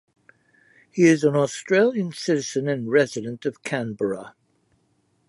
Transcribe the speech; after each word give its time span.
He 0.91 1.03
is 1.03 1.23
an 1.23 1.35
Australian 1.35 2.11
citizen 2.11 2.67
and 2.67 2.89
resident 2.89 3.45
of 3.45 3.61
Canberra. 3.61 4.33